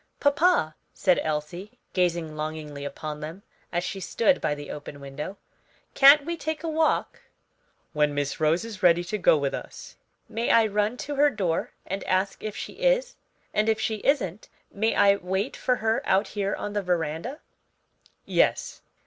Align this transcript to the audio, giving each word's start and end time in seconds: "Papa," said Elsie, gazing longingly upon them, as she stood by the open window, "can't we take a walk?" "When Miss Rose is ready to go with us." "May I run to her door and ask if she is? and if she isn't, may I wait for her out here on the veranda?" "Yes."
"Papa," 0.19 0.75
said 0.95 1.19
Elsie, 1.19 1.77
gazing 1.93 2.35
longingly 2.35 2.83
upon 2.83 3.19
them, 3.19 3.43
as 3.71 3.83
she 3.83 3.99
stood 3.99 4.41
by 4.41 4.55
the 4.55 4.71
open 4.71 4.99
window, 4.99 5.37
"can't 5.93 6.25
we 6.25 6.35
take 6.35 6.63
a 6.63 6.67
walk?" 6.67 7.21
"When 7.93 8.15
Miss 8.15 8.39
Rose 8.39 8.65
is 8.65 8.81
ready 8.81 9.03
to 9.03 9.19
go 9.19 9.37
with 9.37 9.53
us." 9.53 9.97
"May 10.27 10.49
I 10.49 10.65
run 10.65 10.97
to 11.05 11.17
her 11.17 11.29
door 11.29 11.69
and 11.85 12.03
ask 12.05 12.43
if 12.43 12.55
she 12.55 12.73
is? 12.73 13.15
and 13.53 13.69
if 13.69 13.79
she 13.79 13.97
isn't, 13.97 14.49
may 14.71 14.95
I 14.95 15.17
wait 15.17 15.55
for 15.55 15.75
her 15.75 16.01
out 16.03 16.29
here 16.29 16.55
on 16.55 16.73
the 16.73 16.81
veranda?" 16.81 17.39
"Yes." 18.25 18.81